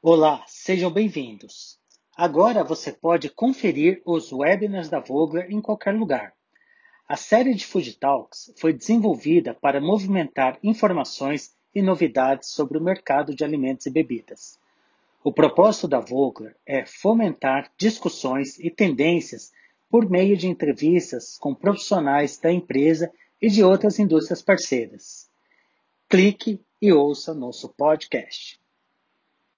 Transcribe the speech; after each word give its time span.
Olá, 0.00 0.44
sejam 0.46 0.92
bem-vindos. 0.92 1.76
Agora 2.16 2.62
você 2.62 2.92
pode 2.92 3.28
conferir 3.28 4.00
os 4.06 4.32
webinars 4.32 4.88
da 4.88 5.00
Vogler 5.00 5.50
em 5.50 5.60
qualquer 5.60 5.92
lugar. 5.92 6.32
A 7.08 7.16
série 7.16 7.52
de 7.52 7.66
Food 7.66 7.98
Talks 7.98 8.54
foi 8.58 8.72
desenvolvida 8.72 9.54
para 9.54 9.80
movimentar 9.80 10.56
informações 10.62 11.52
e 11.74 11.82
novidades 11.82 12.50
sobre 12.50 12.78
o 12.78 12.80
mercado 12.80 13.34
de 13.34 13.42
alimentos 13.42 13.86
e 13.86 13.90
bebidas. 13.90 14.56
O 15.24 15.32
propósito 15.32 15.88
da 15.88 15.98
Vogler 15.98 16.54
é 16.64 16.86
fomentar 16.86 17.72
discussões 17.76 18.56
e 18.60 18.70
tendências 18.70 19.50
por 19.90 20.08
meio 20.08 20.36
de 20.36 20.46
entrevistas 20.46 21.36
com 21.36 21.52
profissionais 21.52 22.38
da 22.38 22.52
empresa 22.52 23.10
e 23.42 23.48
de 23.48 23.64
outras 23.64 23.98
indústrias 23.98 24.42
parceiras. 24.42 25.28
Clique 26.08 26.64
e 26.80 26.92
ouça 26.92 27.34
nosso 27.34 27.68
podcast. 27.70 28.60